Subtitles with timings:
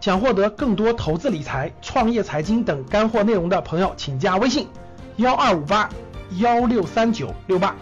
[0.00, 4.68] 想获得更多投资理财、创业财经等干货内容的朋友，请加微信
[5.16, 5.90] 幺二五八
[6.38, 7.76] 幺六三九六八。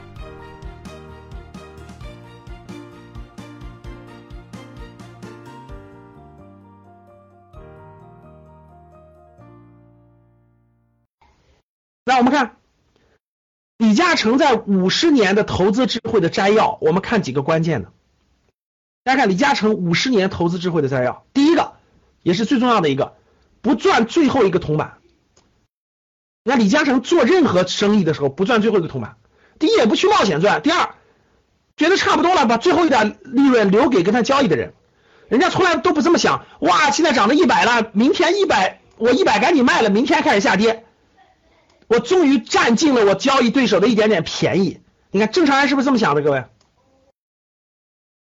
[12.07, 12.57] 来，我们看
[13.79, 17.93] 李嘉诚在五十年的投资智慧的摘要，我们看几个关键的。
[19.05, 21.76] 大家看李嘉诚五十年投资智慧的摘要，第一个
[22.27, 23.15] 也是最重要的一个，
[23.63, 24.99] 不赚最后一个铜板。
[26.43, 29.17] 那李嘉诚做任何生意的时候不赚最后一个铜板，
[29.61, 30.97] 第一也不去冒险赚，第二
[31.77, 34.75] 觉得差不多了，把最后一点利润留给跟他交易的人。
[35.29, 40.85] 人家从来都不这么想，哇，现在涨到一百了，明天一百，我一百赶紧卖了，明天开始下跌。
[41.87, 44.81] 我终于占尽了我交易对手的一点点便宜。
[45.13, 46.23] 你看正常人是不是这么想的？
[46.23, 46.45] 各位，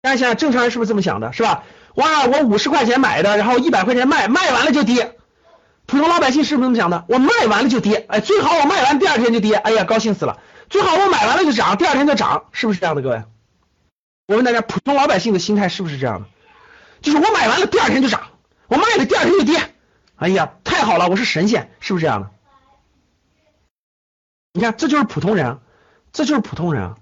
[0.02, 1.32] 大家想想正常人是不是这么想的？
[1.32, 1.64] 是吧？
[1.98, 5.16] 哇，我五十块钱买的，然后一百块钱卖，卖完了就跌。
[5.84, 7.04] 普通老百姓是不是这么想的？
[7.08, 10.38] 我卖完了就跌，哎，最好我卖完第二天就跌，哎呀，高兴死了。
[10.70, 13.02] 最好我买完了就涨，第二天就涨，是不是这样的？
[13.02, 13.24] 各位，
[14.28, 16.28] 我问大家，普通老百姓的心态是不是这样的？
[17.02, 18.28] 就是我买完了第二天就涨，
[18.68, 19.74] 我卖了第二天就跌，
[20.14, 22.30] 哎呀，太好了，我是神仙，是不是这样的？
[24.52, 25.58] 你看，这就是普通人，
[26.12, 26.96] 这就是普通人啊。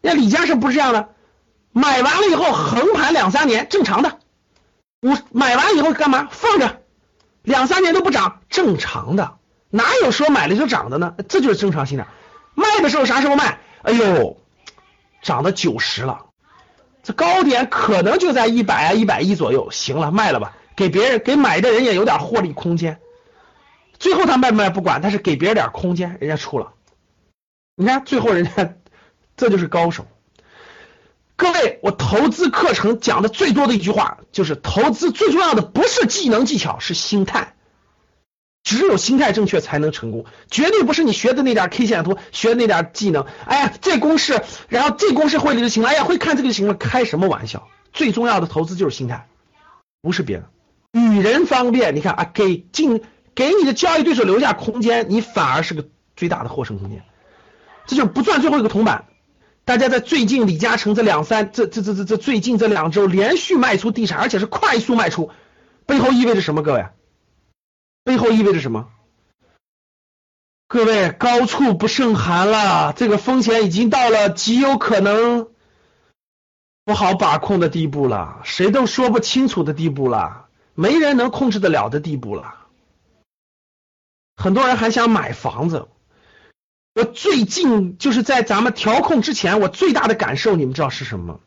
[0.00, 1.10] 那李嘉诚不是这样的，
[1.78, 4.18] 买完了以后横盘两三年，正常的。
[5.02, 6.26] 我买完以后干嘛？
[6.30, 6.80] 放着，
[7.42, 9.36] 两三年都不涨，正常的。
[9.68, 11.14] 哪有说买了就涨的呢？
[11.28, 12.06] 这就是正常心态。
[12.54, 13.58] 卖的时候啥时候卖？
[13.82, 14.38] 哎呦，
[15.20, 16.24] 涨到九十了，
[17.02, 22.98] 这高点可能就在一百啊一百一左右，行了，卖了吧，给别人给买的人也有点获利空间。
[23.98, 26.72] 最后他卖不卖不管，但是给别人点空间，人家出了。
[27.74, 28.72] 你看最后人家
[29.36, 30.06] 这就是高手。
[31.36, 37.54] 各位，我投资课程讲的最多的一句话就是：投资最重要的不是技能技巧，是心态。
[38.62, 43.26] 只有心态正确才能成功，绝对不是你学的那点 K 线图，学的那点技能。
[43.44, 45.90] 哎呀，这公式，然后这公式会了就行了。
[45.90, 46.74] 哎呀，会看这个就行了。
[46.74, 47.68] 开什么玩笑？
[47.92, 49.28] 最重要的投资就是心态，
[50.02, 50.48] 不是别的。
[50.92, 53.02] 与人方便，你看啊，给进。
[53.34, 55.84] 给你的交易对手留下空间，你反而是个
[56.16, 57.04] 最大的获胜空间。
[57.86, 59.04] 这就不赚最后一个铜板。
[59.66, 65.32] 大家在最近李嘉诚这两三这这这这这最近这两周连续卖出地产，而且是快速卖出，
[65.86, 66.62] 背后意味着什么？
[66.62, 66.86] 各位，
[68.04, 68.88] 背后意味着什么？
[70.68, 75.48] 各位，高处不胜寒了，这个风险已经到了极有可能
[76.84, 82.68] 不好把控的地步了，谁都说不清楚的地步了，没人能控制得了的地步了。
[84.36, 85.88] 很多人还想买房子，
[86.96, 91.40] 我最近就是在咱们调控之前，我最大的感受，你们知道是什么吗？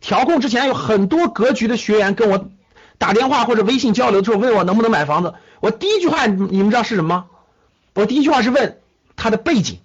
[0.00, 2.50] 调控之前有很多格局的学员跟我
[2.98, 5.34] 打电话或者微信交流之后，问我能不能买房子。
[5.60, 7.26] 我第一句话你们知道是什么？
[7.94, 8.80] 我第一句话是问
[9.14, 9.78] 他的背景。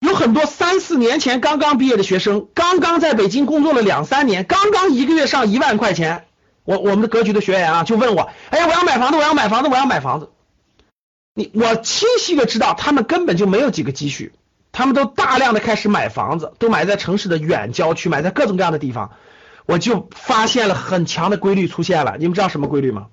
[0.00, 6.26] 有很多三四年前刚刚毕业的学生，刚刚在北京工作了两三年，刚刚一个月上一万块钱。
[6.64, 10.30] 我我们的格局的学员啊，就问我，哎呀，我要买房子，我要买房子，我要买房子。
[11.38, 14.32] 你我清晰的知道，他们根本就没有几个积蓄，
[14.72, 19.12] 他们都大量的开始买房子，都买在城市的远郊区，买在各种各样的地方。
[19.66, 23.08] 我就发现了很强的规律出现了，你们知道什么规律吗？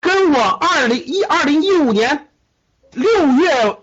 [0.00, 2.30] 跟我二零一二零一五年
[2.90, 3.78] 六月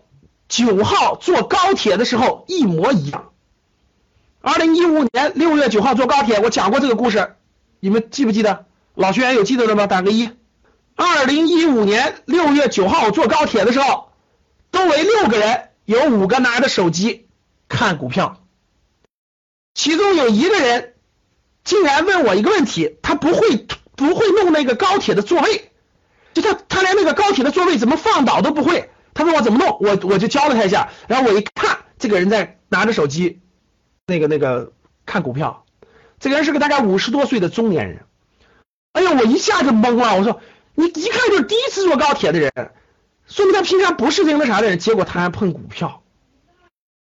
[0.50, 3.32] 九号坐高铁的时候一模一样。
[4.42, 7.36] 二零一五年六月九号坐高铁，我讲过这个故事。
[7.80, 8.66] 你们记不记得？
[8.94, 9.88] 老学员有记得的吗？
[9.88, 10.32] 打个一。
[10.96, 14.12] 二零一五年六月九号坐高铁的时候，
[14.72, 17.28] 周围六个人，有五个拿着手机
[17.68, 18.42] 看股票，
[19.74, 20.94] 其中有一个人
[21.64, 25.72] 竟然问我一个问题，他不会不会弄那个高铁的座位，
[26.34, 33.42] 就他他连那个高铁的座位怎么放倒都不会，他问我怎么弄，我我就教了他一下，然后我一看，这个人在拿着手机，
[34.08, 34.72] 那个那个
[35.06, 35.66] 看股票。
[36.18, 38.06] 这个人是个大概五十多岁的中年人，
[38.94, 40.16] 哎呀，我一下就懵了。
[40.18, 40.42] 我说，
[40.76, 42.52] 你一看就是第一次坐高铁的人，
[43.28, 46.04] 说明他平常不是那个啥的人，结果他还碰股票，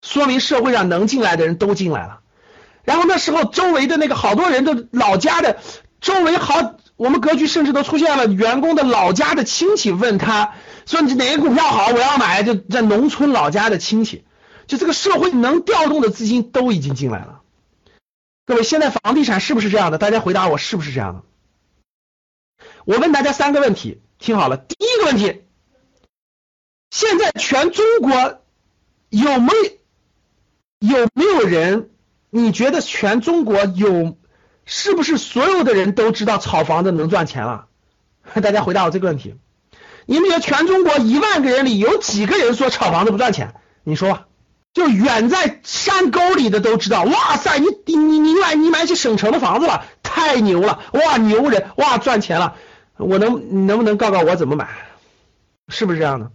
[0.03, 2.21] 说明社会上能进来的人都进来了。
[2.85, 5.59] 然后那时候周围的那个好多人都老家的，
[6.01, 10.55] 周围好，我们格局甚至都出现了员工的老家的亲戚问他
[10.87, 14.25] 说你哪个股票好，我要买，就在农村老家的亲戚，
[14.67, 17.43] 就这个社会能调动的资金都已经进来了。
[18.47, 19.99] 各位，现在房地产是不是这样的？
[19.99, 21.23] 大家回答我，是不是这样的？
[22.89, 24.57] 我问大家三个问题，听好了。
[24.57, 25.43] 第一个问题，
[26.91, 28.41] 现在全中国
[29.11, 29.53] 有没
[30.79, 31.91] 有没有人？
[32.31, 34.17] 你觉得全中国有
[34.65, 37.67] 是不是所有的人都知道炒房子能赚钱了？
[38.43, 39.35] 大家回答我这个问题。
[40.07, 43.53] 你们觉得全中国一万个人里有几个人说炒房子不赚钱？
[43.85, 44.25] 你说吧。
[44.73, 52.57] 就远在山沟里的都知道，哇塞，你你你买你买起省城的房子了，太牛了，哇牛人，哇赚钱了，
[52.99, 54.69] 我能你能不能告告我怎么买？
[55.69, 56.31] 是不是这样的？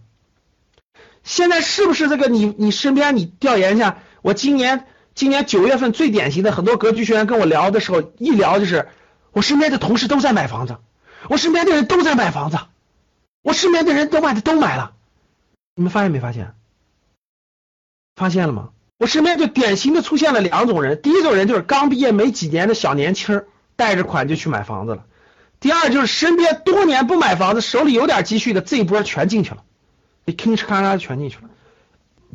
[1.22, 3.98] 现在是不是这个你你身边你调研一下？
[4.22, 8.88] 我今年今年九月份最典型的很多格局学员跟我聊的时候，一聊就是
[9.32, 10.78] 我身边的同事都在买房子，
[11.28, 12.58] 我身边的人都在买房子，
[13.42, 14.92] 我身边的人都买的都买了，
[15.74, 16.54] 你们发现没发现？
[18.16, 18.70] 发现了吗？
[18.98, 23.42] 我身边就典型的出现了两种人，第一种人就是刚毕业没几年的小年轻，
[23.76, 25.04] 带着款就去买房子了；
[25.64, 29.62] 第二就是身边多年不买房子，手里有点积蓄的，这一波全进去了，
[30.26, 31.44] 你吭哧咔嚓全进去了。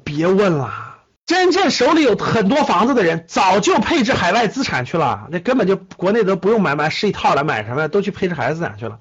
[0.03, 0.95] 别问了，
[1.27, 8.97] 真正手里有很多房子的人，早就配置海外资产去了，那根本就国内都不用买买十一套了，买什么都去配置海外资产去了。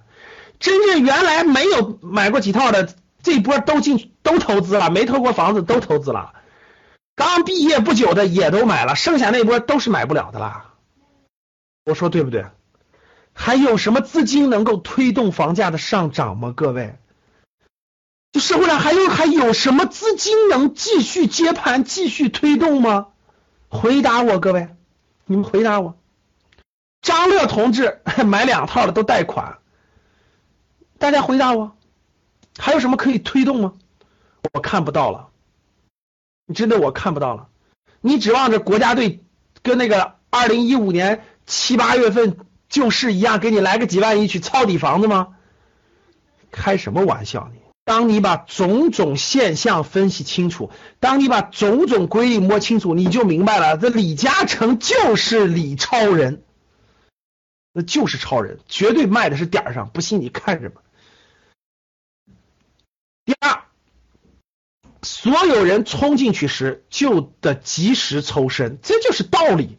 [0.60, 2.86] 真正原来没有买过几套的，
[3.22, 6.34] 这一波都进都投资了，没投过房子都投资了。
[7.16, 10.74] 刚毕业不久的也都买了，剩下那波都是买不了的啦。
[11.86, 12.44] 我说对不对？
[13.40, 16.52] 还有什么资金能够推动房价的上涨吗？
[16.54, 16.98] 各位，
[18.32, 23.06] 就社会上还有还有什么资金能继续接盘、继续推动吗？
[23.68, 24.74] 回答我，各位，
[25.24, 25.96] 你们回答我。
[27.00, 29.58] 张乐同志 买两套的都贷款，
[30.98, 31.76] 大家回答我，
[32.58, 33.74] 还有什么可以推动吗？
[34.52, 35.28] 我看不到了。
[36.52, 37.48] 真的我看不到了，
[38.00, 39.24] 你指望着国家队
[39.62, 42.36] 跟那个二零一五年七八月份
[42.68, 45.36] 就是一样，给你来个几万亿去抄底房子吗？
[46.50, 47.60] 开什么玩笑你！
[47.84, 50.70] 当你把种种现象分析清楚，
[51.00, 56.42] 当你把种种规律摸清楚，你就明白了，这李嘉诚就是李超人，
[57.72, 60.82] 那就是超人，绝对卖的是点儿上，不信你看着吧。
[63.24, 63.62] 第二。
[65.00, 69.78] 所有人冲进去时就得及时抽身，这就是道理。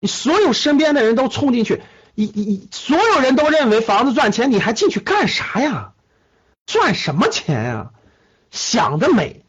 [0.00, 1.82] 你所有身边的人都冲进去，
[2.14, 5.92] 你你所有人都认为房子赚钱，你还进去干啥呀？
[6.66, 7.90] 赚什么钱呀？
[8.50, 9.44] 想得美！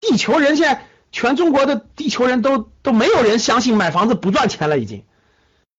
[0.00, 5.04] 地球人现在全中国的地球人都都没有人相信买房子不赚钱了，已经。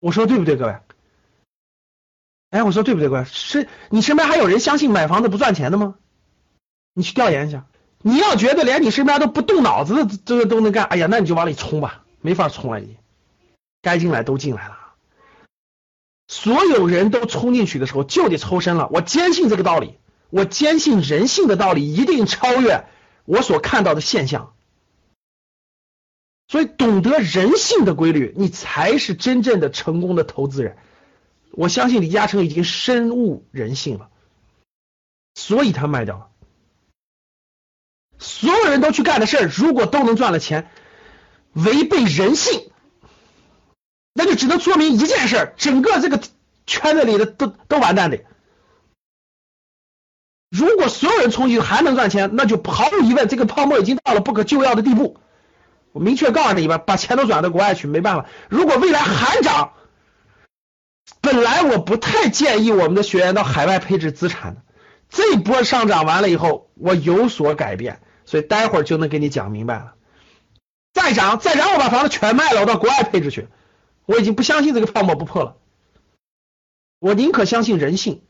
[0.01, 0.77] 我说对不对，各位？
[2.51, 3.25] 哎，我说对不对，各位？
[3.25, 5.97] 是你身边还有人相信买房子不赚钱的吗？
[6.95, 7.67] 你去调研一下。
[8.01, 12.97] 你要觉得连你身边都不动脑子的这个都能干，哎呀，那你就往里冲吧，没法冲了，你
[13.85, 14.79] 该进来都进来了。
[16.27, 18.89] 所有人都冲进去的时候就得抽身了。
[18.91, 19.99] 我坚信这个道理，
[20.31, 22.87] 我坚信人性的道理一定超越
[23.27, 24.55] 我所看到的现象。
[26.49, 30.77] 所以懂得人性的规律，你才是真正的成功的投资人。
[31.53, 34.11] 我相信李嘉诚已经深悟人性了，
[35.35, 36.29] 所以他卖掉了。
[38.19, 40.71] 所有人都去干的事儿，如果都能赚了钱，
[41.53, 42.71] 违背人性，
[44.25, 46.19] 那就只能说明一件事：整个这个
[46.67, 48.21] 圈子里的都都完蛋的。
[50.51, 55.19] 如果所有人冲进去还能赚钱，那就毫无疑问，这个泡沫已经到了不可救药的地步。
[55.93, 58.27] 我明确告诉你吧，把钱都转到国外去，没办法。
[58.49, 59.75] 如果未来还涨，
[61.21, 64.63] 本来我不太建议我们的学员到海外配置资产的，
[65.11, 68.01] 这波上涨完了以后，我有所改变。
[68.25, 69.95] 所以待会儿就能给你讲明白了。
[70.95, 73.49] 再涨再涨，我把房子全卖了，我到国外配置去。
[74.07, 75.57] 我已经不相信这个泡沫不破了。
[76.99, 78.23] 我宁可相信人性，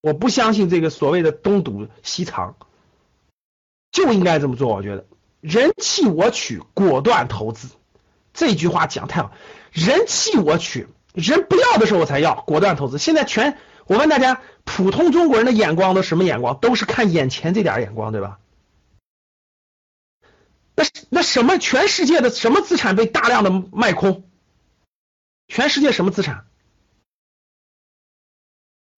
[0.00, 2.56] 我不相信这个所谓的东堵西藏。
[3.92, 5.06] 就应该这么做，我觉得
[5.40, 7.68] 人弃我取，果断投资。
[8.34, 9.32] 这句话讲太好，
[9.72, 12.98] 人弃我取，人不要的时候我才要，果断投资。
[12.98, 16.58] 现在全我问大家，普通中国人的眼光都什么眼光？
[16.60, 18.38] 都是看眼前这点眼光，对吧？
[20.74, 21.56] 那那什么？
[21.56, 24.28] 全世界的什么资产被大量的卖空？
[25.48, 26.46] 全世界什么资产？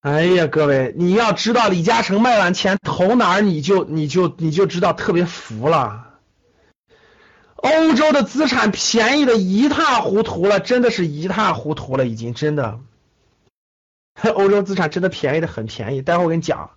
[0.00, 6.20] 哎呀，各位，你要知道李嘉诚卖完钱投哪儿，你就你就你就知道特别服了。
[7.56, 12.78] 欧洲的资产便宜的一塌糊涂了，真的是一塌糊涂了，已经真的。
[14.34, 16.70] 欧洲资产真的便宜的很便宜，待会儿我跟你讲。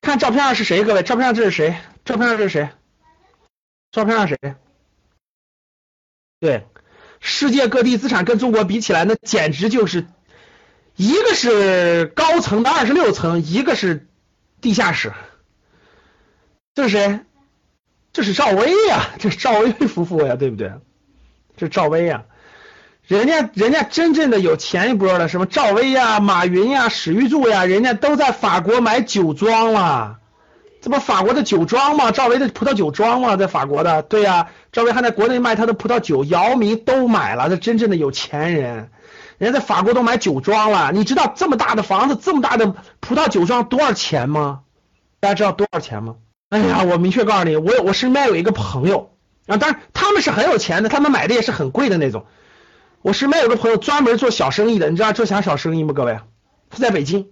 [0.00, 0.82] 看照片上是谁？
[0.84, 1.78] 各位，照片上这是谁？
[2.04, 2.70] 照片上这是谁？
[3.92, 4.38] 照片上谁？
[6.40, 6.66] 对，
[7.20, 10.06] 世界各地资产跟中国比起来，那简直就是
[10.96, 14.06] 一个是高层的二十六层，一个是
[14.60, 15.12] 地下室。
[16.74, 17.20] 这是谁？
[18.12, 20.72] 这是赵薇呀， 这是赵薇夫妇呀，对不对？
[21.56, 22.24] 这是赵薇呀，
[23.06, 30.18] 人家人家真正的有钱一波的，什么赵薇呀、马云呀、史玉柱呀，人家都在法国买酒庄了。
[30.86, 32.12] 这不法国的酒庄吗？
[32.12, 33.34] 赵薇的葡萄酒庄吗？
[33.34, 34.50] 在法国的，对呀。
[34.70, 37.48] 赵薇还在国内卖她的葡萄酒，姚明都买了。
[37.48, 38.92] 这真正的有钱人，
[39.36, 40.92] 人家在法国都买酒庄了。
[40.92, 44.60] 你知道这么大的房子，这么大的葡萄酒庄多少钱吗？
[45.18, 46.14] 大家知道多少钱吗？
[46.50, 49.10] 哎呀，我明确告诉你，我我身边有一个朋友
[49.48, 52.26] 啊，当然他们是很有钱的，他们买的也是很贵的那种。
[53.02, 55.94] 我身边有个朋友专门做小生意的，你知道做啥小生意吗？
[55.94, 56.20] 各位，
[56.70, 57.30] 他在北京。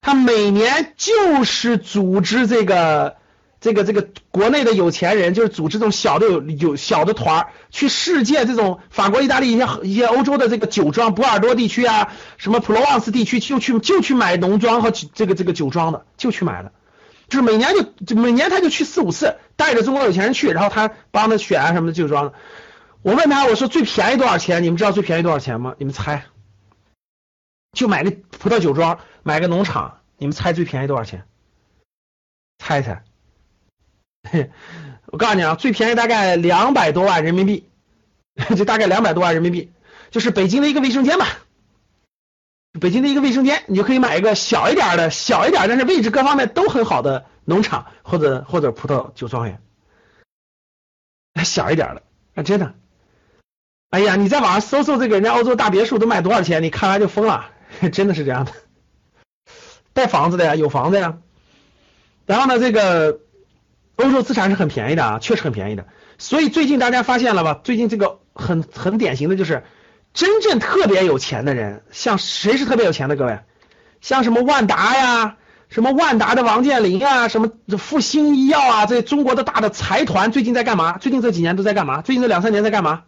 [0.00, 3.16] 他每年就是组织这个
[3.60, 16.72] 这个这个国内的有钱人，就是组织这种小的有有小的团儿，去世界这种法国、意大利一些一些欧洲的这个酒庄，波尔多地区啊，什么普罗旺斯地区，就去就去买农庄和这个这个酒庄的，就去买的，
[17.28, 22.32] 就是每年就就每年他就去四五次，带着中国有钱人去，然后他帮他选啊什么的酒庄。
[23.02, 24.62] 我问他，我说最便宜多少钱？
[24.62, 25.74] 你们知道最便宜多少钱吗？
[25.78, 26.24] 你们猜？
[27.72, 31.24] 就买个葡萄酒庄，买个农场，你们猜最便宜多少钱？
[32.58, 33.04] 猜猜？
[35.06, 37.68] 我告诉你啊，最便宜大概两百多万人民币，
[38.56, 39.72] 就大概两百多万人民币，
[40.10, 41.26] 就是北京的一个卫生间吧。
[42.80, 49.60] 北京的一个卫生间，你就可以买一个小一点的、小一点，但是位置各方面都很好的农场或者或者葡萄酒庄园，
[51.44, 52.02] 小一点的，
[52.34, 52.74] 啊，真的。
[53.90, 57.50] 哎呀，你在网上搜搜这个人家欧洲大别墅都卖多少钱，你看完就疯了。
[57.92, 58.52] 真的是这样的，
[59.92, 61.18] 带房子的呀，有房子呀。
[62.26, 63.20] 然后呢，这个
[63.96, 65.86] 欧洲资产是很便宜的啊，确实很便宜的。
[66.18, 67.60] 所以最近大家发现了吧？
[67.62, 69.64] 最近这个很很典型的就是，
[70.12, 73.16] 真正特别有钱的人，像谁是特别有钱的？
[73.16, 73.38] 各位，
[74.00, 75.36] 像什么万达呀，
[75.68, 80.98] 什么万达的王健林啊，什么复星医药啊，这中国的大的财团最近在干嘛？
[80.98, 82.02] 最近这几年都在干嘛？
[82.02, 83.04] 最近这两三年在干嘛？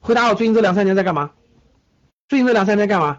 [0.00, 1.30] 回答我，最近这两三年在干嘛？
[2.28, 3.18] 最近这两三年干嘛？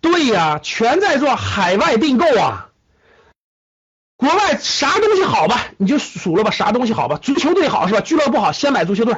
[0.00, 2.70] 对呀，全在做海外并购啊！
[4.16, 7.18] 国外啥东西好吧，你就数了吧，啥东西好吧？
[7.18, 8.00] 足球队好是吧？
[8.00, 9.14] 俱乐部好，先买足球队。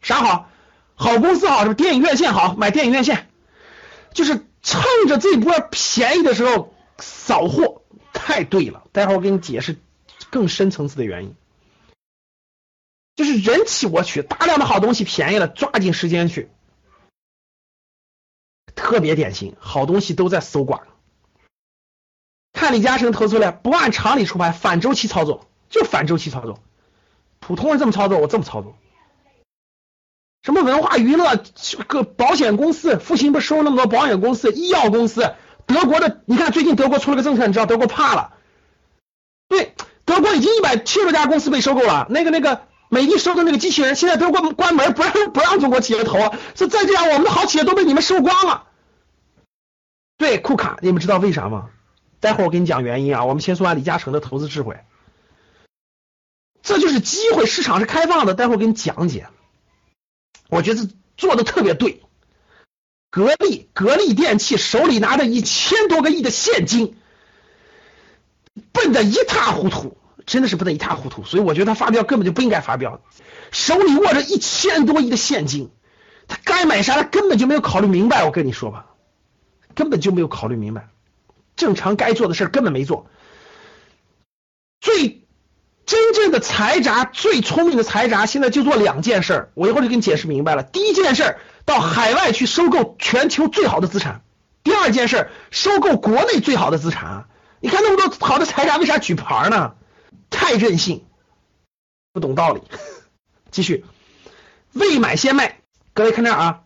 [0.00, 0.48] 啥好？
[0.94, 1.74] 好公司好是吧？
[1.74, 3.28] 电影院线好，买电影院线。
[4.12, 8.84] 就是趁着这波便宜的时候扫货，太对了。
[8.92, 9.78] 待会儿我给你解释
[10.30, 11.34] 更深层次的原因。
[13.16, 16.50] 就是人气我取，大量的好东西便宜了，抓紧时间去。
[18.92, 20.82] 特别典型，好东西都在搜刮。
[22.52, 26.58] 看李嘉诚投出来，不按常理出牌，反周期操作，就反周期操作。
[27.40, 28.76] 普通人这么操作，我这么操作。
[30.42, 31.42] 什么文化娱乐，
[31.86, 35.34] 个保险公司，复兴不收那么多保险公司、医药公司？
[35.64, 38.34] 德国的，你看最近德国出了个政策，你知道德国怕了？
[39.48, 42.06] 对，德国已经一百七十多家公司被收购了。
[42.10, 42.62] 那个那个。
[42.92, 46.18] 美的收的那个机器人，现在德国关门，不让不让中国企业投，
[46.54, 48.64] 说再这样，我们的好企业都被你们收光了。
[50.22, 51.70] 对，库卡，你们知道为啥吗？
[52.20, 53.24] 待会儿我给你讲原因啊。
[53.24, 54.78] 我们先说完李嘉诚的投资智慧，
[56.62, 58.32] 这就是机会，市场是开放的。
[58.32, 59.26] 待会儿给你讲解，
[60.48, 62.02] 我觉得做的特别对。
[63.10, 66.96] 格力，格力电器手里拿着一千多个亿的现金，
[68.70, 69.98] 笨的一塌糊涂。
[70.24, 73.02] 真的是笨的一塌糊涂，所以我觉得他发飙根本就不应该发飙。
[73.50, 75.72] 手里握着一千多亿的现金，
[76.28, 78.22] 他该买啥他根本就没有考虑明白。
[78.22, 78.86] 我跟你说吧，
[79.74, 80.88] 根本就没有考虑明白，
[81.56, 83.06] 正常该做的事根本没做。
[84.80, 85.24] 最
[85.84, 90.62] 真正的财阀，最聪明的财阀，现在就做两件事，我一会儿就给你解释明白了。
[90.62, 94.22] 第一件事，到海外去收购全球最好的资产；
[94.62, 97.28] 第二件事，收购国内最好的资产。
[97.60, 99.74] 你看那么多好的财阀，为啥举牌呢？
[100.30, 101.04] 太任性，
[102.12, 102.62] 不懂道理。
[103.52, 103.84] 继续，
[104.72, 105.60] 未买先卖，
[105.92, 106.62] 各位看这儿啊，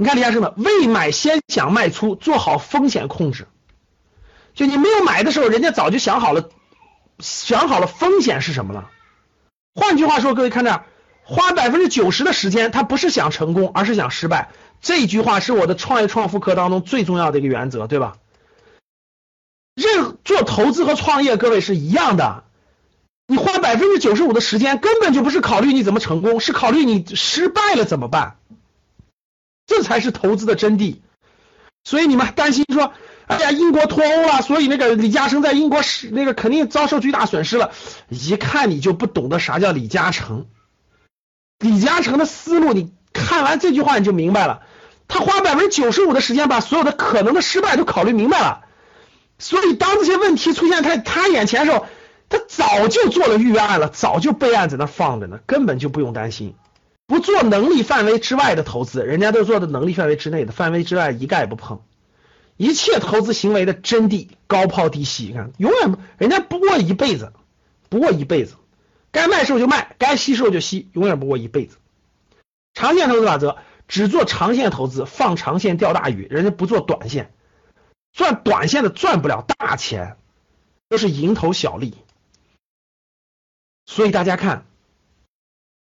[0.00, 3.46] 你看李嘉诚的未买先想卖出，做好风险控制。
[4.54, 6.48] 就你没有买的时候，人家早就想好了，
[7.18, 8.88] 想好了风险是什么了。
[9.74, 10.86] 换句话说，各位看这儿，
[11.22, 14.48] 花百分之九十的时间，他不是想成功，而是想失败。
[14.80, 18.16] 这句话是我的创业创富课当中最重要的一个原则，对吧？
[19.74, 22.44] 任做投资和创业，各位是一样的。
[23.26, 28.38] 你花百分之九十五的时间，根本就不是考虑你怎么成功，是考虑你失败了怎么办，
[29.70, 30.96] 这才是投资的真谛。
[31.84, 32.92] 所以你们担心说，
[33.28, 37.70] 哎呀，英国脱欧了，所以那个李嘉诚在英国是那个肯定遭受巨大损失了。
[38.08, 40.46] 一看你就不懂得啥叫李嘉诚，
[41.60, 44.62] 李嘉诚的思路，你看完这句话你就明白了。
[45.06, 48.64] 他花百分之九十五的时间，把所有的可能的失败都考虑明白了。
[49.38, 51.86] 所以当这些问题出现在他眼前的时候，
[52.28, 56.56] 他早就做了预案了，早就备案在那放着呢，根本就不用担心。
[57.10, 61.82] 不做能力范围之外的投资，人家都做的能力范围之内的，范围之外一概不碰。
[62.56, 67.32] 一切投资行为的真谛，高抛低吸，你看，永远人家不过一辈子，
[67.88, 68.54] 不过一辈子，
[69.10, 71.78] 该卖时候就卖，该吸时候就吸，永远不过一辈子。
[72.74, 73.56] 长线投资法则，
[73.88, 77.32] 只做长线投资，放长线钓大鱼，人家不做短线，
[78.12, 80.16] 赚短线的赚不了大钱，
[80.88, 81.96] 都是蝇头小利。
[83.84, 84.64] 所以大家看。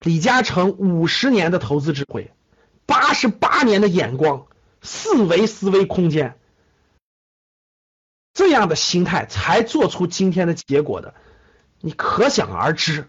[0.01, 2.34] 李嘉诚五十年的投资智慧，
[2.88, 4.48] 八十八年的眼光，
[4.81, 6.39] 四维思维空间，
[8.34, 11.13] 这样的心态才做出今天的结果的，
[11.81, 13.08] 你可想而知。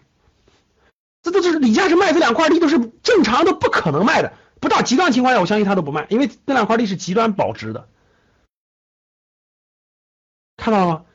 [1.23, 7.89] 这都是李嘉诚卖这两块地都是正常的不可能卖的，不到极端情况下，我相信他都不卖，因为那两块地是极端保值的。
[10.57, 11.05] 看到了吗？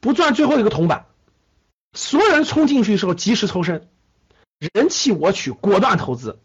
[0.00, 1.06] 不赚最后一个铜板，
[1.92, 3.88] 所有人冲进去的时候及时抽身。
[4.58, 6.38] 人气我取，果断投资，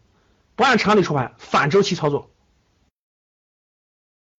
[0.54, 2.30] 不按常理出牌，反周期操作，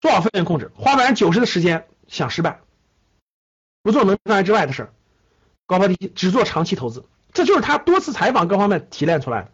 [0.00, 2.60] 做好风险控制，花百分之九十的时间想失败，
[3.82, 4.92] 不做能范围之外的事，
[5.66, 9.50] 高抛低吸，只做长期投资，这就是他多次采访各方面提炼出来的。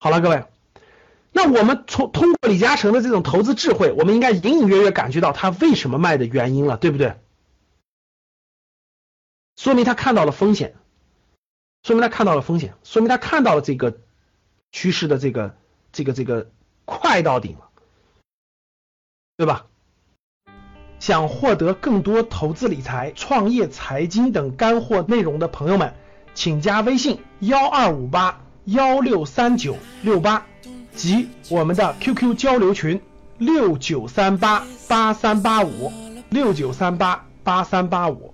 [0.00, 0.44] 好了，各位，
[1.30, 7.20] 那我们从通过李嘉诚的这种投资智慧，我们应该隐隐约约感觉到他为什么卖的原因了，对不对？
[9.56, 10.74] 说明他看到了风险。
[11.84, 13.98] 说明他看到了风险，说明他看到了这个
[14.72, 15.54] 趋势的这个
[15.92, 16.50] 这个这个
[16.84, 17.68] 快到顶了，
[19.36, 19.66] 对吧？
[20.98, 25.92] 想获得更多投资理财、创业、财经等干货内容的朋友们，
[26.32, 30.46] 请加微信幺二五八幺六三九六八
[30.94, 33.02] 及我们的 QQ 交流群
[33.36, 35.92] 六九三八八三八五
[36.30, 38.32] 六九三八八三八五。